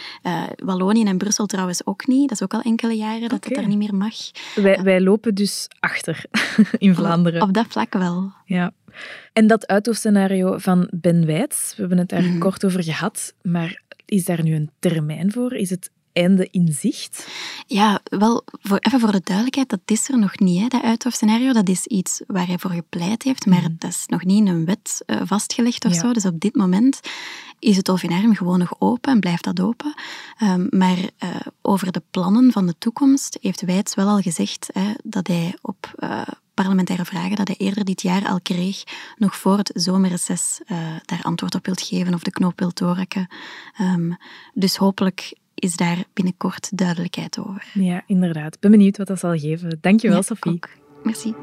Wallonië 0.57 1.05
en 1.05 1.19
Brussel 1.19 1.47
trouwens 1.47 1.87
ook 1.87 2.07
niet. 2.07 2.29
Dat 2.29 2.41
is 2.41 2.43
ook 2.43 2.55
al 2.55 2.61
enkele 2.61 2.97
jaren 2.97 3.21
dat 3.21 3.33
okay. 3.33 3.41
het 3.43 3.55
daar 3.55 3.69
niet 3.69 3.79
meer 3.79 3.95
mag. 3.95 4.15
Wij, 4.55 4.83
wij 4.83 5.01
lopen 5.01 5.35
dus 5.35 5.69
achter 5.81 6.25
in 6.79 6.95
Vlaanderen. 6.95 7.43
Op, 7.43 7.49
op 7.49 7.55
dat 7.55 7.67
vlak 7.69 7.93
wel. 7.93 8.33
Ja. 8.45 8.73
En 9.33 9.47
dat 9.47 9.67
uithoofdscenario 9.67 10.59
van 10.59 10.89
Ben 10.95 11.27
Wijts, 11.27 11.73
we 11.75 11.81
hebben 11.81 11.99
het 11.99 12.09
daar 12.09 12.23
mm. 12.23 12.39
kort 12.39 12.65
over 12.65 12.83
gehad, 12.83 13.35
maar 13.43 13.83
is 14.05 14.25
daar 14.25 14.43
nu 14.43 14.55
een 14.55 14.71
termijn 14.79 15.33
voor? 15.33 15.55
Is 15.55 15.71
het 15.71 15.91
einde 16.13 16.49
in 16.51 16.73
zicht? 16.73 17.29
Ja, 17.67 18.01
wel, 18.05 18.45
voor, 18.47 18.79
even 18.79 19.01
voor 19.01 19.13
de 19.13 19.21
duidelijkheid, 19.25 19.69
dat 19.69 19.81
is 19.85 20.09
er 20.09 20.19
nog 20.19 20.39
niet, 20.39 20.61
hè, 20.61 20.67
dat 20.67 20.83
uithoofdscenario. 20.83 21.53
Dat 21.53 21.69
is 21.69 21.87
iets 21.87 22.23
waar 22.27 22.47
hij 22.47 22.59
voor 22.59 22.71
gepleit 22.71 23.23
heeft, 23.23 23.47
maar 23.47 23.63
mm. 23.63 23.77
dat 23.79 23.91
is 23.91 24.05
nog 24.07 24.25
niet 24.25 24.39
in 24.39 24.47
een 24.47 24.65
wet 24.65 25.03
uh, 25.07 25.21
vastgelegd 25.25 25.85
of 25.85 25.95
ja. 25.95 26.01
zo. 26.01 26.13
Dus 26.13 26.27
op 26.27 26.41
dit 26.41 26.55
moment 26.55 27.01
is 27.59 27.77
het 27.77 27.85
dolfinarium 27.85 28.35
gewoon 28.35 28.59
nog 28.59 28.75
open 28.79 29.13
en 29.13 29.21
blijft 29.21 29.45
dat 29.45 29.61
open. 29.61 29.95
Um, 30.43 30.67
maar 30.71 30.99
uh, 30.99 31.37
over 31.63 31.93
de 31.93 32.03
plannen 32.11 32.53
van 32.53 32.67
de 32.67 32.75
toekomst 32.79 33.39
heeft 33.41 33.61
Wijts 33.61 33.95
wel 33.95 34.09
al 34.09 34.21
gezegd 34.21 34.71
hè, 34.73 34.93
dat 35.05 35.27
hij 35.27 35.55
op 35.61 35.95
uh, 35.99 36.23
parlementaire 36.55 37.05
vragen 37.05 37.37
dat 37.37 37.49
hij 37.49 37.57
eerder 37.57 37.85
dit 37.85 38.03
jaar 38.03 38.27
al 38.27 38.41
kreeg, 38.41 38.83
nog 39.17 39.37
voor 39.37 39.57
het 39.57 39.71
zomerreces, 39.75 40.61
uh, 40.67 40.79
daar 41.05 41.23
antwoord 41.23 41.55
op 41.55 41.67
wilt 41.67 41.83
geven 41.83 42.15
of 42.15 42.23
de 42.23 42.31
knoop 42.31 42.59
wilt 42.59 42.79
doorrekken. 42.79 43.27
Um, 43.81 44.17
dus 44.55 44.77
hopelijk 44.77 45.35
is 45.55 45.77
daar 45.77 46.05
binnenkort 46.13 46.79
duidelijkheid 46.79 47.39
over. 47.39 47.71
Ja, 47.75 48.03
inderdaad. 48.07 48.61
Ben 48.61 48.71
benieuwd 48.71 48.97
wat 48.97 49.07
dat 49.07 49.19
zal 49.19 49.39
geven. 49.39 49.79
Dankjewel, 49.81 50.17
ja, 50.17 50.23
Sophie. 50.23 50.53
Ook. 50.53 50.69
Merci. 51.03 51.35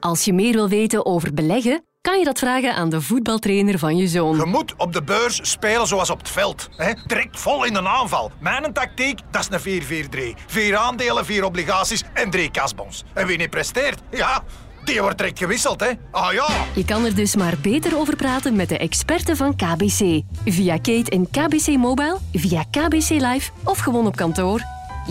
Als 0.00 0.24
je 0.24 0.32
meer 0.32 0.52
wil 0.52 0.68
weten 0.68 1.06
over 1.06 1.34
beleggen, 1.34 1.84
kan 2.04 2.18
je 2.18 2.24
dat 2.24 2.38
vragen 2.38 2.74
aan 2.74 2.88
de 2.88 3.00
voetbaltrainer 3.00 3.78
van 3.78 3.96
je 3.96 4.08
zoon. 4.08 4.36
Je 4.36 4.44
moet 4.44 4.74
op 4.76 4.92
de 4.92 5.02
beurs 5.02 5.38
spelen 5.42 5.86
zoals 5.86 6.10
op 6.10 6.18
het 6.18 6.28
veld. 6.28 6.68
Hè? 6.76 6.92
Direct 7.06 7.40
vol 7.40 7.64
in 7.64 7.74
een 7.74 7.86
aanval. 7.86 8.30
Mijn 8.40 8.72
tactiek, 8.72 9.20
dat 9.30 9.48
is 9.50 9.74
een 9.76 10.06
4-4-3. 10.36 10.44
Vier 10.46 10.76
aandelen, 10.76 11.24
vier 11.24 11.44
obligaties 11.44 12.02
en 12.12 12.30
drie 12.30 12.50
kasbons. 12.50 13.04
En 13.14 13.26
wie 13.26 13.36
niet 13.36 13.50
presteert, 13.50 14.00
ja, 14.10 14.42
die 14.84 15.00
wordt 15.00 15.18
direct 15.18 15.38
gewisseld, 15.38 15.80
hè? 15.80 15.90
Ah 16.10 16.32
ja! 16.32 16.46
Je 16.74 16.84
kan 16.84 17.04
er 17.04 17.14
dus 17.14 17.36
maar 17.36 17.54
beter 17.62 17.98
over 17.98 18.16
praten 18.16 18.56
met 18.56 18.68
de 18.68 18.78
experten 18.78 19.36
van 19.36 19.56
KBC. 19.56 20.22
Via 20.44 20.76
Kate 20.76 21.10
en 21.10 21.30
KBC 21.30 21.76
Mobile, 21.76 22.18
via 22.32 22.64
KBC 22.70 23.08
Live 23.08 23.50
of 23.64 23.78
gewoon 23.78 24.06
op 24.06 24.16
kantoor. 24.16 24.60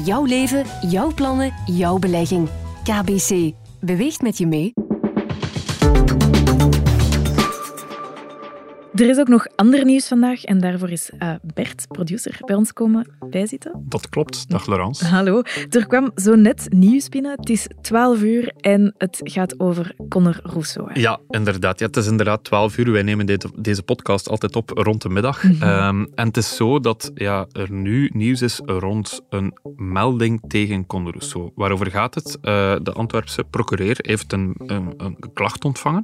Jouw 0.05 0.25
leven, 0.25 0.65
jouw 0.89 1.13
plannen, 1.13 1.53
jouw 1.65 1.97
belegging. 1.97 2.49
KBC. 2.83 3.51
Beweegt 3.79 4.21
met 4.21 4.37
je 4.37 4.47
mee. 4.47 4.73
Er 8.93 9.09
is 9.09 9.17
ook 9.17 9.27
nog 9.27 9.47
ander 9.55 9.85
nieuws 9.85 10.07
vandaag 10.07 10.43
en 10.43 10.59
daarvoor 10.59 10.89
is 10.89 11.09
uh, 11.19 11.33
Bert, 11.53 11.87
producer, 11.87 12.37
bij 12.45 12.55
ons 12.55 12.73
komen 12.73 13.07
bijzitten. 13.29 13.83
Dat 13.89 14.09
klopt. 14.09 14.49
Dag 14.49 14.67
Laurence. 14.67 15.05
Hallo. 15.05 15.41
Er 15.69 15.87
kwam 15.87 16.11
zo 16.15 16.35
net 16.35 16.67
nieuws 16.69 17.09
binnen. 17.09 17.31
Het 17.35 17.49
is 17.49 17.67
12 17.81 18.21
uur 18.21 18.53
en 18.59 18.93
het 18.97 19.19
gaat 19.23 19.59
over 19.59 19.95
Conor 20.09 20.39
Rousseau. 20.43 20.99
Ja, 20.99 21.19
inderdaad. 21.29 21.79
Ja, 21.79 21.85
het 21.85 21.97
is 21.97 22.07
inderdaad 22.07 22.43
12 22.43 22.77
uur. 22.77 22.91
Wij 22.91 23.01
nemen 23.01 23.25
deze, 23.25 23.49
deze 23.55 23.83
podcast 23.83 24.29
altijd 24.29 24.55
op 24.55 24.69
rond 24.69 25.01
de 25.01 25.09
middag. 25.09 25.43
Mm 25.43 25.51
-hmm. 25.59 26.07
en 26.15 26.27
het 26.27 26.37
is 26.37 26.55
zo 26.55 26.79
dat 26.79 27.11
ja, 27.13 27.47
er 27.51 27.71
nu 27.71 28.09
nieuws 28.13 28.41
is 28.41 28.59
rond 28.65 29.21
een 29.29 29.59
melding 29.75 30.41
tegen 30.47 30.85
Conor 30.85 31.11
Rousseau. 31.11 31.51
Waarover 31.55 31.91
gaat 31.91 32.15
het? 32.15 32.37
Uh, 32.41 32.75
de 32.81 32.91
Antwerpse 32.91 33.43
procureur 33.43 33.95
heeft 34.01 34.33
een, 34.33 34.53
een, 34.57 34.93
een 34.97 35.17
klacht 35.33 35.65
ontvangen 35.65 36.03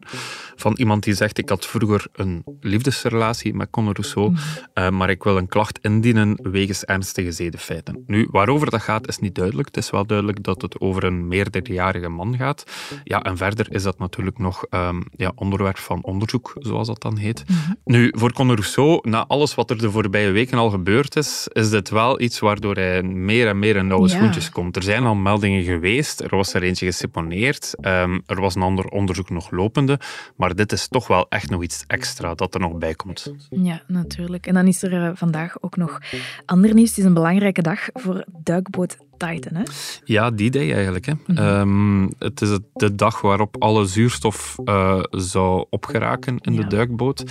van 0.55 0.73
iemand 0.77 1.03
die 1.03 1.13
zegt 1.13 1.37
ik 1.37 1.49
had 1.49 1.65
vroeger 1.65 2.07
een 2.13 2.43
liefdesrelatie 2.79 3.53
met 3.53 3.69
Conor 3.69 3.93
Rousseau, 3.93 4.35
uh, 4.73 4.89
maar 4.89 5.09
ik 5.09 5.23
wil 5.23 5.37
een 5.37 5.47
klacht 5.47 5.79
indienen 5.81 6.39
wegens 6.51 6.85
ernstige 6.85 7.31
zedenfeiten. 7.31 8.03
Nu, 8.07 8.27
waarover 8.31 8.69
dat 8.69 8.81
gaat, 8.81 9.07
is 9.07 9.19
niet 9.19 9.35
duidelijk. 9.35 9.67
Het 9.67 9.77
is 9.77 9.89
wel 9.89 10.05
duidelijk 10.05 10.43
dat 10.43 10.61
het 10.61 10.79
over 10.79 11.03
een 11.03 11.27
meerderjarige 11.27 12.09
man 12.09 12.37
gaat. 12.37 12.63
Ja, 13.03 13.21
en 13.21 13.37
verder 13.37 13.73
is 13.73 13.83
dat 13.83 13.99
natuurlijk 13.99 14.37
nog 14.37 14.65
um, 14.69 15.03
ja, 15.15 15.31
onderwerp 15.35 15.77
van 15.77 16.03
onderzoek, 16.03 16.53
zoals 16.59 16.87
dat 16.87 17.01
dan 17.01 17.17
heet. 17.17 17.43
Mm 17.47 17.55
-hmm. 17.55 17.75
Nu, 17.83 18.13
voor 18.17 18.33
Conor 18.33 18.55
Rousseau, 18.55 19.09
na 19.09 19.25
alles 19.27 19.55
wat 19.55 19.69
er 19.69 19.77
de 19.77 19.91
voorbije 19.91 20.31
weken 20.31 20.57
al 20.57 20.69
gebeurd 20.69 21.15
is, 21.15 21.47
is 21.51 21.69
dit 21.69 21.89
wel 21.89 22.21
iets 22.21 22.39
waardoor 22.39 22.75
hij 22.75 23.03
meer 23.03 23.47
en 23.47 23.59
meer 23.59 23.75
in 23.75 23.87
nauwe 23.87 24.07
ja. 24.07 24.15
schoentjes 24.15 24.49
komt. 24.49 24.75
Er 24.75 24.83
zijn 24.83 25.03
al 25.03 25.15
meldingen 25.15 25.63
geweest, 25.63 26.19
er 26.19 26.35
was 26.35 26.53
er 26.53 26.63
eentje 26.63 26.85
geseponeerd, 26.85 27.75
um, 27.81 28.21
er 28.25 28.41
was 28.41 28.55
een 28.55 28.61
ander 28.61 28.85
onderzoek 28.85 29.29
nog 29.29 29.51
lopende, 29.51 29.99
maar 30.35 30.55
dit 30.55 30.71
is 30.71 30.87
toch 30.87 31.07
wel 31.07 31.25
echt 31.29 31.49
nog 31.49 31.63
iets 31.63 31.83
extra 31.87 32.33
dat 32.35 32.53
er 32.53 32.59
nog 32.59 32.68
bij 32.77 32.93
komt. 32.93 33.33
Ja, 33.49 33.81
natuurlijk. 33.87 34.47
En 34.47 34.53
dan 34.53 34.67
is 34.67 34.83
er 34.83 34.93
uh, 34.93 35.11
vandaag 35.13 35.61
ook 35.61 35.75
nog 35.75 35.99
ander 36.45 36.73
nieuws. 36.73 36.89
Het 36.89 36.97
is 36.97 37.03
een 37.03 37.13
belangrijke 37.13 37.61
dag 37.61 37.79
voor 37.93 38.25
duikboot 38.43 38.97
Titan, 39.19 39.55
hè? 39.55 39.63
Ja, 40.03 40.31
die 40.31 40.49
day 40.49 40.73
eigenlijk. 40.73 41.05
Hè. 41.05 41.13
Mm 41.13 41.37
-hmm. 41.37 41.47
um, 41.47 42.11
het 42.19 42.41
is 42.41 42.59
de 42.73 42.95
dag 42.95 43.21
waarop 43.21 43.55
alle 43.61 43.85
zuurstof 43.85 44.55
uh, 44.65 45.03
zou 45.09 45.65
opgeraken 45.69 46.37
in 46.37 46.53
ja. 46.53 46.61
de 46.61 46.67
duikboot. 46.67 47.23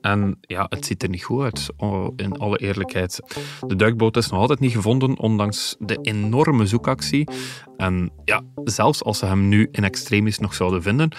En 0.00 0.38
ja, 0.40 0.66
het 0.68 0.86
ziet 0.86 1.02
er 1.02 1.08
niet 1.08 1.24
goed 1.24 1.42
uit, 1.42 1.68
in 2.16 2.38
alle 2.38 2.58
eerlijkheid. 2.58 3.20
De 3.66 3.76
duikboot 3.76 4.16
is 4.16 4.30
nog 4.30 4.40
altijd 4.40 4.60
niet 4.60 4.72
gevonden, 4.72 5.18
ondanks 5.18 5.76
de 5.78 5.98
enorme 6.02 6.66
zoekactie. 6.66 7.28
En 7.76 8.10
ja, 8.24 8.42
zelfs 8.64 9.02
als 9.04 9.18
ze 9.18 9.26
hem 9.26 9.48
nu 9.48 9.68
in 9.70 9.84
extremis 9.84 10.38
nog 10.38 10.54
zouden 10.54 10.82
vinden, 10.82 11.10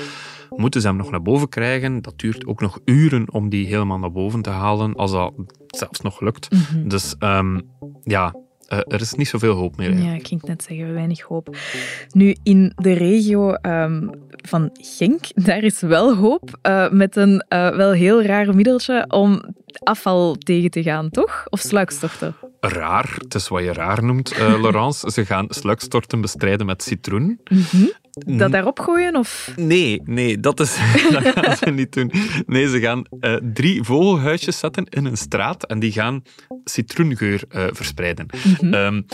moeten 0.56 0.82
ze 0.82 0.88
hem 0.88 0.96
nog 0.98 1.12
naar 1.12 1.22
boven 1.22 1.50
krijgen. 1.50 2.02
Dat 2.02 2.20
duurt 2.20 2.46
ook 2.46 2.62
nog 2.62 2.80
uren 2.86 3.34
om 3.34 3.50
die 3.50 3.68
helemaal 3.68 4.00
naar 4.00 4.12
boven 4.12 4.42
te 4.42 4.50
halen, 4.50 4.96
als 4.96 5.12
dat 5.12 5.34
zelfs 5.68 6.02
nog 6.02 6.22
lukt. 6.22 6.52
Mm 6.52 6.60
-hmm. 6.60 6.88
Dus 6.90 7.16
um, 7.20 7.62
ja, 8.04 8.34
uh, 8.70 8.80
er 8.88 9.02
is 9.02 9.14
niet 9.14 9.28
zoveel 9.28 9.54
hoop 9.56 9.78
meer. 9.78 9.98
Ja, 9.98 10.14
ik 10.14 10.28
ging 10.28 10.42
net 10.42 10.64
zeggen, 10.64 10.94
weinig 10.94 11.22
hoop. 11.22 11.58
Nu, 12.12 12.36
in 12.44 12.72
de 12.76 12.94
regio 12.94 13.56
um, 13.62 14.10
van 14.28 14.70
Genk, 14.74 15.26
daar 15.34 15.64
is 15.64 15.82
wel 15.82 16.16
hoop, 16.16 16.60
uh, 16.68 16.90
met 16.92 17.16
een 17.16 17.46
uh, 17.50 17.76
wel 17.76 17.92
heel 17.92 18.24
raar 18.24 18.56
middeltje 18.56 19.06
om 19.08 19.44
afval 19.84 20.36
tegen 20.36 20.72
te 20.72 20.84
gaan, 20.84 21.10
toch? 21.10 21.46
Of 21.50 21.60
sluikstorten? 21.60 22.36
Raar, 22.68 23.16
het 23.18 23.36
is 23.36 23.48
wat 23.48 23.64
je 23.64 23.74
raar 23.74 24.04
noemt, 24.04 24.38
Laurence. 24.62 25.12
Ze 25.12 25.26
gaan 25.26 25.46
sluikstorten 25.50 26.22
bestrijden 26.22 26.66
met 26.66 26.84
citroen. 26.84 27.40
Mm 27.50 27.64
-hmm. 27.70 27.92
Dat 28.38 28.52
daarop 28.52 28.80
gooien? 28.80 29.16
Of? 29.16 29.52
Nee, 29.56 30.02
nee 30.04 30.40
dat, 30.40 30.60
is, 30.60 30.78
dat 31.12 31.24
gaan 31.24 31.58
ze 31.58 31.70
niet 31.70 31.94
doen. 31.94 32.12
Nee, 32.46 32.68
ze 32.68 32.80
gaan 32.80 33.06
uh, 33.22 33.36
drie 33.54 33.84
vogelhuisjes 33.84 34.60
zetten 34.60 34.86
in 34.86 35.06
een 35.06 35.18
straat 35.18 35.66
en 35.66 35.80
die 35.80 35.92
gaan 35.92 36.24
citroengeur 36.64 37.44
uh, 37.50 37.66
verspreiden. 37.72 38.28
Mm 38.44 38.56
-hmm. 38.60 38.74
um, 38.74 39.06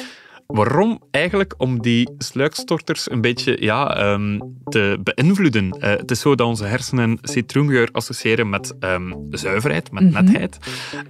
Waarom? 0.52 1.02
Eigenlijk 1.12 1.54
om 1.58 1.82
die 1.82 2.10
sluikstorters 2.18 3.12
een 3.12 3.22
beetje 3.22 3.58
ja, 3.60 4.12
um, 4.14 4.56
te 4.64 5.00
beïnvloeden. 5.04 5.66
Uh, 5.66 5.90
het 5.90 6.12
is 6.12 6.20
zo 6.20 6.36
dat 6.36 6.48
onze 6.48 6.66
hersenen 6.66 7.18
citroengeur 7.22 7.90
associëren 7.92 8.50
met 8.50 8.76
um, 8.80 9.28
zuiverheid, 9.30 9.92
met 9.92 10.04
mm 10.04 10.16
-hmm. 10.16 10.24
netheid. 10.24 10.58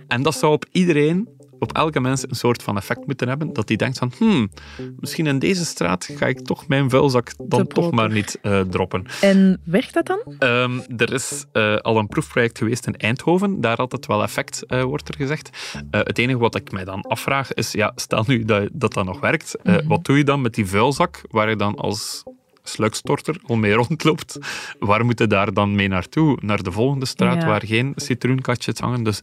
En 0.07 0.23
dat 0.23 0.35
zou 0.35 0.53
op 0.53 0.65
iedereen 0.71 1.27
op 1.61 1.73
elke 1.73 1.99
mens 1.99 2.23
een 2.29 2.35
soort 2.35 2.63
van 2.63 2.77
effect 2.77 3.05
moeten 3.05 3.27
hebben, 3.27 3.53
dat 3.53 3.67
die 3.67 3.77
denkt 3.77 3.97
van, 3.97 4.11
hmm, 4.17 4.51
misschien 4.99 5.27
in 5.27 5.39
deze 5.39 5.65
straat 5.65 6.09
ga 6.15 6.25
ik 6.25 6.39
toch 6.39 6.67
mijn 6.67 6.89
vuilzak 6.89 7.31
dan 7.37 7.67
toch 7.67 7.91
maar 7.91 8.11
niet 8.11 8.39
uh, 8.41 8.59
droppen. 8.59 9.05
En 9.21 9.61
werkt 9.65 9.93
dat 9.93 10.05
dan? 10.05 10.35
Um, 10.39 10.81
er 10.97 11.13
is 11.13 11.45
uh, 11.53 11.75
al 11.75 11.97
een 11.97 12.07
proefproject 12.07 12.57
geweest 12.57 12.87
in 12.87 12.95
Eindhoven, 12.95 13.61
daar 13.61 13.77
had 13.77 13.91
het 13.91 14.05
wel 14.05 14.23
effect, 14.23 14.63
uh, 14.67 14.83
wordt 14.83 15.07
er 15.07 15.15
gezegd. 15.15 15.49
het 15.91 16.17
enige 16.17 16.37
wat 16.37 16.55
ik 16.55 16.71
mij 16.71 16.83
dan 16.83 17.01
afvraag 17.01 17.53
is, 17.53 17.71
ja, 17.71 17.91
stel 17.95 18.23
nu 18.27 18.45
dat 18.45 18.69
dat, 18.71 18.93
dat 18.93 19.05
nog 19.05 19.19
werkt, 19.19 19.57
mm 19.63 19.73
-hmm. 19.73 19.87
wat 19.87 20.05
doe 20.05 20.17
je 20.17 20.23
dan 20.23 20.41
met 20.41 20.53
die 20.53 20.65
vuilzak, 20.65 21.21
waar 21.29 21.49
je 21.49 21.55
dan 21.55 21.75
als 21.75 22.23
sluikstorter 22.63 23.39
al 23.45 23.55
mee 23.55 23.73
rondloopt, 23.81 24.37
waar 24.79 25.05
moet 25.05 25.19
je 25.19 25.27
daar 25.27 25.53
dan 25.53 25.75
mee 25.75 25.87
naartoe? 25.87 26.37
Naar 26.41 26.63
de 26.63 26.71
volgende 26.71 27.05
straat, 27.05 27.41
ja. 27.41 27.47
waar 27.47 27.65
geen 27.65 27.93
citroenkatjes 27.95 28.79
hangen, 28.79 29.03
dus 29.03 29.21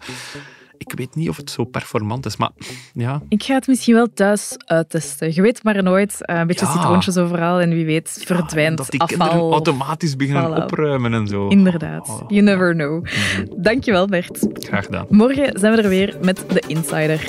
ik 0.79 0.93
weet 0.97 1.15
niet 1.15 1.29
of 1.29 1.37
het 1.37 1.51
zo 1.51 1.65
performant 1.65 2.27
is, 2.27 2.37
maar 2.37 2.51
ja. 2.95 3.23
Ik 3.29 3.43
ga 3.43 3.55
het 3.55 3.67
misschien 3.67 3.95
wel 3.95 4.09
thuis 4.15 4.55
uittesten. 4.65 5.35
Je 5.35 5.43
weet 5.43 5.63
maar 5.63 5.83
nooit. 5.83 6.17
Een 6.19 6.47
beetje 6.47 6.67
ja. 6.67 6.73
citroontjes 6.73 7.17
overal 7.17 7.61
en 7.61 7.71
wie 7.71 7.85
weet 7.85 8.23
verdwijnt 8.25 8.79
ja, 8.79 8.85
dat 8.85 8.91
die 8.91 9.01
afval. 9.01 9.53
automatisch 9.53 10.17
beginnen 10.17 10.51
voilà. 10.51 10.63
opruimen 10.63 11.15
en 11.15 11.27
zo. 11.27 11.49
Inderdaad. 11.49 12.09
Oh. 12.09 12.21
You 12.29 12.41
never 12.43 12.75
know. 12.75 13.07
-hmm. 13.07 13.63
Dankjewel, 13.63 14.07
Bert. 14.07 14.47
Graag 14.53 14.85
gedaan. 14.85 15.07
Morgen 15.09 15.59
zijn 15.59 15.75
we 15.75 15.83
er 15.83 15.89
weer 15.89 16.17
met 16.23 16.45
de 16.49 16.63
Insider. 16.67 17.27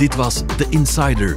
Dit 0.00 0.14
was 0.14 0.42
The 0.56 0.66
Insider, 0.70 1.36